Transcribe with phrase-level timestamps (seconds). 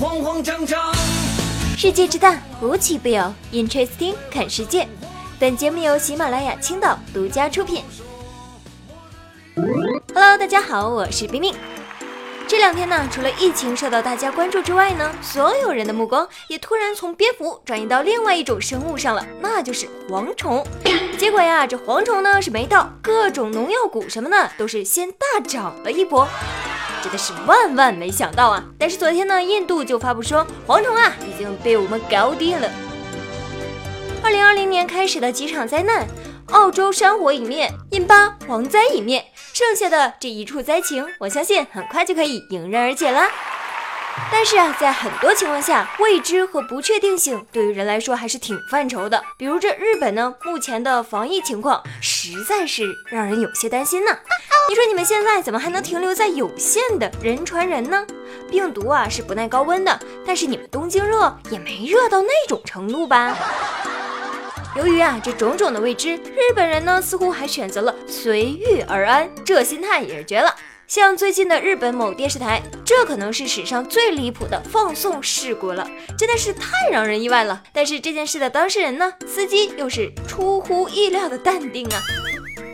[0.00, 0.94] 慌慌张张。
[1.76, 3.34] 世界之大，无奇不有。
[3.52, 4.86] Interesting，看世界。
[5.40, 7.82] 本节目由喜马拉雅青岛独家出品。
[10.14, 11.52] Hello，大家好，我是冰冰。
[12.46, 20.64] 这两天呢，除了疫情受到大家关注之外呢，所有人的目光也突然从蝙蝠转移到另外一种生物上了，那就是蝗虫。
[21.18, 26.28] 结果呀，这蝗虫呢是没到，各种农药股什么的都是先大涨了一波。
[27.02, 28.64] 真的是万万没想到啊！
[28.78, 32.70] 但是昨天呢，印度就发布说，蝗虫啊已经被我们搞定了。
[34.22, 36.06] 二零二零年开始的几场灾难，
[36.50, 43.28] 澳洲山火已灭，印巴蝗灾已灭，剩下的这一处灾情，我相信很快就可以迎刃而解了。
[44.32, 49.22] 但是啊，在很多情况下，未知和不确定性对于人来说还是挺犯愁的。
[49.38, 54.10] 比如这日本呢，目前的防疫情况实在是让人有些担心呢。
[54.68, 58.06] 你说你们现在怎么还能停留在有限的人传人呢？
[58.50, 63.34] 病毒啊是不耐高温的，但是你们东京热也没热到那种程度吧？
[64.76, 70.54] 由于啊这种种的未知，日本人呢似乎还选择了随遇而安，这心态也是绝了。
[70.86, 77.62] 像最近的日本某电视台，这可能是史上最离谱的放送事故了，真的是太让人意外了。
[77.72, 82.02] 但是这件事的当事人呢，司机又是出乎意料的淡定啊。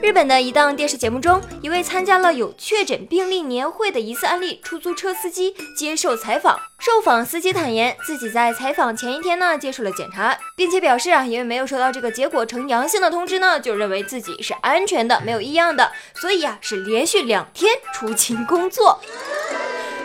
[0.04, 6.60] 日本的一档电视节目中，一位参加了有确诊病例年会的疑似案例出租车司机接受采访。
[6.78, 19.00] 受访司机坦言，自己在采访前一天呢接受了检查，并且表示啊，因为没有收到这个结果呈阳性的通知呢，就认为自己是安全的，没有异样的，所以啊是连续两天出勤工作。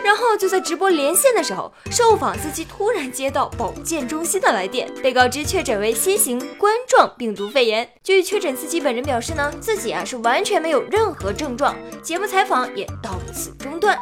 [0.09, 7.87] 然后就在直播连线的时候，受访司机突然接到保健中心的来电，被告知确诊为新型冠状病毒肺炎。
[8.03, 11.75] 据确诊司机本人表示呢，自己啊是完全没有任何症状。
[12.01, 13.99] 节目采访也到此中断。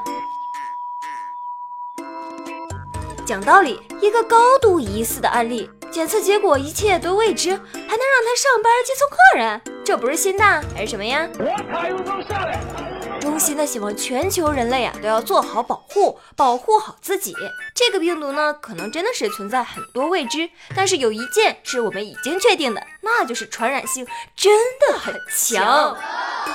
[3.25, 9.61] 讲道理，一个高度疑似的案例，检测结果一切都未知，还能让他上班接送客人？
[9.83, 11.27] 这不是心大还是什么呀？
[11.37, 12.96] 我卡又都下来。
[13.19, 17.33] 衷心的希望全球人类啊都要做好保护，保护好自己。
[17.75, 25.97] 这个病毒呢，可能真的是存在很多未知，但是有一件是我们已经确定的，那就是传染性真的很强。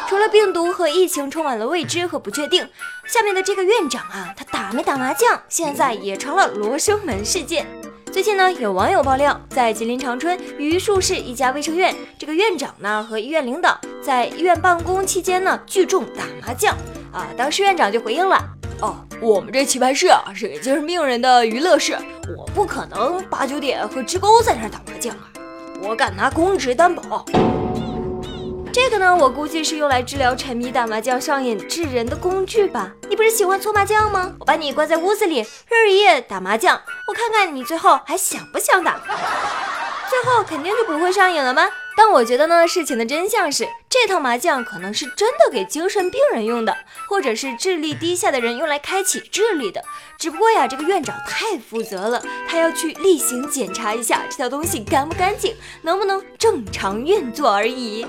[0.09, 2.69] 除了病毒和疫情充满了未知和不确定，
[3.07, 7.67] 下面的这个院长啊，他打没打麻将，现在也成了罗生门事件。
[8.13, 16.77] 最近呢，有网友爆料，在吉林长春榆树市一家卫生院，这个院长呢和医院领导在医院办公期间呢聚众打麻将
[17.11, 17.27] 啊。
[17.39, 18.39] 当时院长就回应了
[18.83, 21.97] ：“哦，我们这棋牌室啊是给精神病人的娱乐室，
[22.37, 25.33] 我不可能八九点和职工在那打麻将啊，
[25.83, 27.25] 我敢拿公职担保。”
[28.73, 32.91] 这个呢，我估计是用来治疗沉迷打麻将上瘾致人的工具吧？
[33.07, 34.35] 你不是喜欢搓麻将吗？
[34.41, 38.99] 我把你关在屋子里，日日夜打麻将，我看看你最后还想不想打？
[40.09, 41.69] 最后肯定就不会上瘾了吗？
[41.99, 46.75] 但我觉得呢，事情的真相是，这套麻将可能是真的给精神病人用的，
[47.11, 49.85] 或者是智力低下的人用来开启智力的。
[50.19, 58.07] 只不过呀，这个院长太负责了，他要去例行检查一下这套东西干不干净，能不能正常运作而已。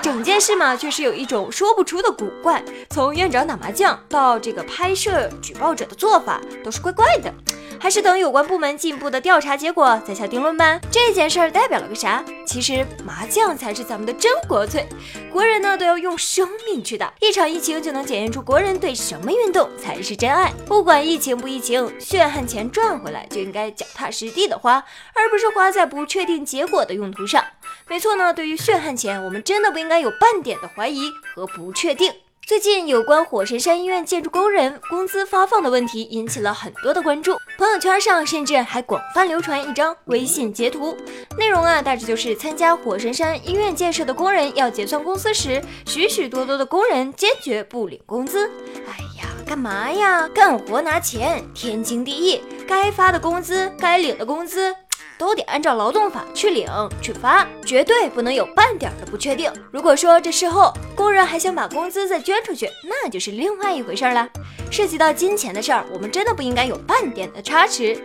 [0.00, 2.64] 整件事嘛，确实有一种说不出的古怪。
[2.88, 7.30] 从院长打麻将到这个拍摄举报者的做法，都是怪怪的。
[7.78, 10.80] 还是等有关部门进一步的调查结果再下定论吧。
[10.90, 12.24] 这件事儿代表了个啥？
[12.46, 14.86] 其实麻将才是咱们的真国粹，
[15.32, 17.12] 国人呢都要用生命去打。
[17.20, 20.52] 一场疫情就能检验出国人对什么运动才是真爱。
[20.66, 24.84] 不管疫情不疫情，血汗钱赚回来就应该脚踏实地的花，
[25.14, 27.44] 而不是花在不确定结果的用途上。
[27.88, 32.12] 没错呢，对于血汗钱，我们真的不应该有半点的怀疑和不确定。
[32.46, 40.94] 最近有关火神山医院建筑工人工资发放的问题引起了很多的关注，朋友圈上甚至还广泛流传一张微信截图，
[41.38, 48.46] 内容啊大致就是参加火神山医院建设的工人要结算工资时，许许多多的工人坚决不领工资。
[48.86, 50.28] 哎呀，干嘛呀？
[50.28, 54.76] 干活拿钱，天经地义，该发的工资，该领的工资。
[55.18, 56.68] 都得按照劳动法去领
[57.00, 59.52] 去发，绝对不能有半点的不确定。
[59.70, 64.28] 如果说这事后工人还想把工资再捐出去，那就是另外一回事了。
[64.70, 67.96] 涉及到金钱的事儿，我们真的不应该有半点的差池。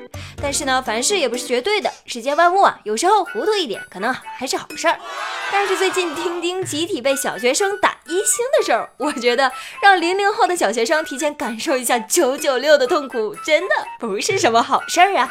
[0.42, 4.98] 但是呢，凡事也不是绝对的，世间万物啊，有时候糊涂一点可能还是好事儿。
[5.52, 9.52] 但是最近钉钉集体被小学生打一星的事儿，我觉得
[9.82, 15.30] 让零零后的小学生提前感受一下九九六的痛苦，真的不是什么好事儿啊。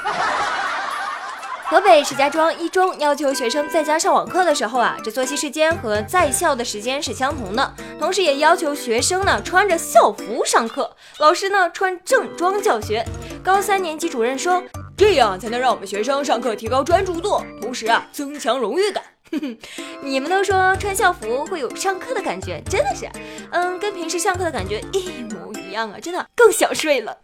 [1.70, 13.04] 河北石家庄一中要求学生在家上网课的时候啊，这作息时间和在校的时间是相同的，同时也要求学生呢穿着校服上课，老师呢穿正装教学。
[13.44, 14.62] 高三年级主任说，
[14.96, 19.04] 这样才能让我们学生上课提高专注度，同时啊增强荣誉感。
[19.30, 19.58] 哼 哼
[20.00, 23.06] 你们都说穿校服会有上课的感觉，真的是，
[23.50, 27.14] 嗯，跟平时上课的感觉一模一样啊，真的更想睡了。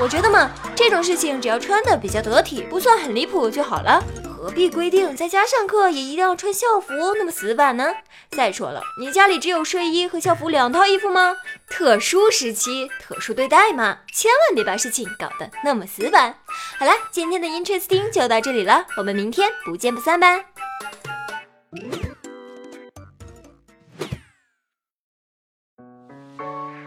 [0.00, 4.02] 我觉得嘛，这种事情只要穿的比较得体，不算很离谱就好了。
[4.24, 7.94] 何必规定在家上课也一定要穿校服那么死板呢？
[8.30, 11.36] 再说了，你家里只有睡衣和校服两套衣服吗？
[11.68, 16.34] 特殊时期特殊对待嘛，千万别把事情搞得那么死板。
[16.76, 20.26] 好了，今天的 Interesting 就到这里了，我们明天不见不散吧。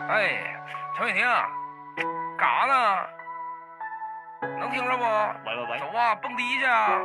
[0.09, 0.61] 哎，
[0.97, 1.23] 陈伟霆，
[2.37, 3.07] 干啥呢？
[4.59, 5.03] 能听着不？
[5.03, 6.99] 喂喂喂，走啊，蹦迪去啊！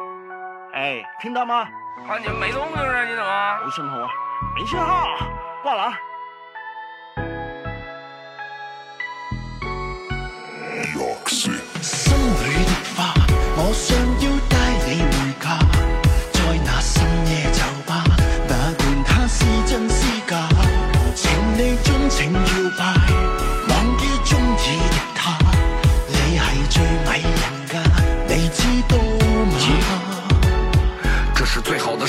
[0.74, 1.68] 哎，听到吗？
[2.06, 3.60] 看你没动静啊，你怎么？
[3.64, 4.08] 没信号啊，
[4.54, 5.06] 没信号，
[5.62, 5.92] 挂了。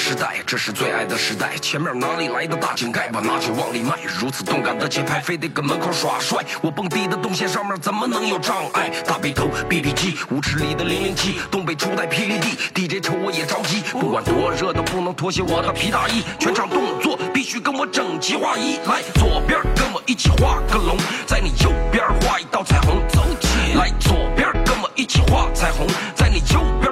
[0.01, 1.55] 时代，这是最爱的时代。
[1.61, 3.95] 前面哪里来的大井盖，把拿去往里迈。
[4.19, 6.43] 如此动感的节拍，非得跟门口耍帅。
[6.59, 8.89] 我蹦迪的动线上面怎么能有障碍？
[9.05, 13.83] 大背头，BB 机，舞池里的零零七，东北初代霹雳 D D J 瞅我也着急。
[13.91, 18.77] 不管多热都不能脱下我的皮大衣，全场动作必须跟我整齐划一。
[18.87, 23.07] 来，左边跟我一起画个龙，在你右边画一道彩虹。
[23.07, 26.90] 走起，来，左边跟我一起画彩虹，在你右边。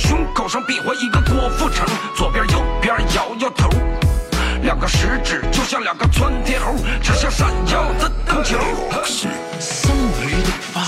[0.00, 1.86] 胸口上比划一个郭富城，
[2.16, 3.68] 左边右边摇摇头，
[4.62, 8.58] 两个食指就像两个窜天猴，指向闪耀的灯球。
[9.04, 10.80] 心里的花，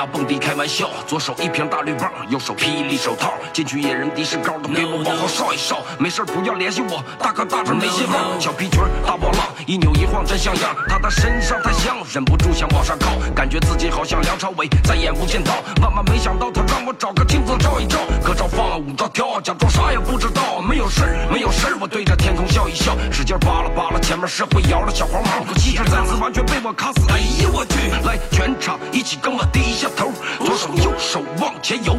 [0.00, 0.88] 拿蹦迪开玩笑。
[1.06, 5.82] 左手一瓶大绿棒，右手霹雳手套，进去野人的士高都给我往后稍一稍。
[5.98, 8.16] 没事不要联系我，大哥大这没信号。
[8.40, 10.74] 小皮裙大波浪，一扭一晃真像样。
[10.88, 15.52] 他的身上太香，忍不住想往上靠，感觉自己好像梁朝伟在演无间道。
[15.82, 20.62] 万万没想到他让我找个镜子照一照，歌照放，舞照跳，假装啥也不知道。
[20.62, 27.00] 没有事儿，没有事儿，我对着天空笑一笑，使劲扒拉扒拉前面是会摇的小黄毛，气质再次完全被我卡死。
[27.10, 27.90] 哎呀我去！
[28.06, 31.96] 来，全场一起跟我低下头，左手右手往前游，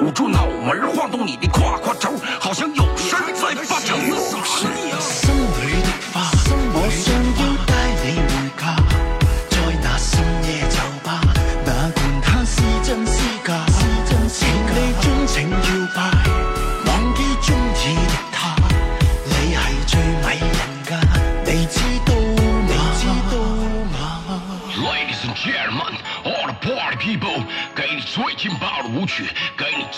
[0.00, 2.10] 捂住脑门晃动你的胯胯轴，
[2.40, 2.84] 好像有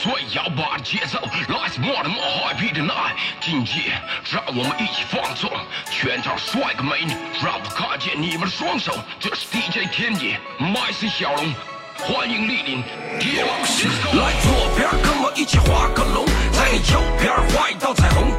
[0.04, 1.18] 最摇摆的节奏
[1.48, 3.14] ，Let's more more happy tonight。
[3.40, 3.98] 今夜
[4.30, 5.50] 让我们一起放纵，
[5.90, 8.94] 全场帅哥美女，让我看见你们的双手。
[9.18, 11.54] 这是 DJ 天野，MC 小龙，
[11.96, 12.82] 欢迎莅临。
[12.82, 18.30] 来左边跟我一起画个龙，在你右边画一道彩虹。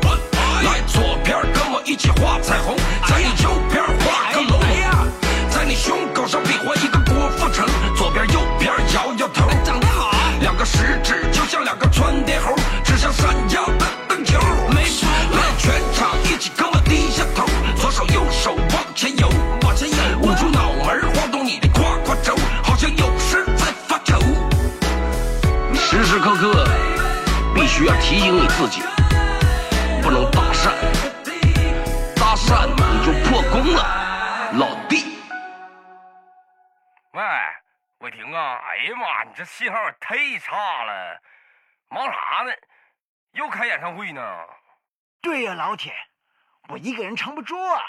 [0.64, 1.36] 来左边
[20.86, 24.20] 门晃动你的胯胯轴，好像有事在发愁。
[25.74, 26.64] 时时刻刻
[27.56, 28.84] 必须要提醒你自己，
[30.04, 30.70] 不能搭讪，
[32.16, 35.18] 搭讪你就破功了，老弟。
[37.14, 37.24] 喂，
[38.00, 38.62] 伟霆啊！
[38.70, 41.20] 哎呀妈，你这信号也太差了，
[41.90, 42.52] 忙啥呢？
[43.32, 44.22] 又开演唱会呢？
[45.20, 45.92] 对呀、老铁，
[46.70, 47.82] 我一个人撑不住啊，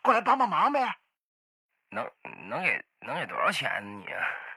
[0.00, 0.94] 过来帮帮忙呗。
[1.90, 2.08] 能
[2.48, 4.49] 能给能给多少钱呢你？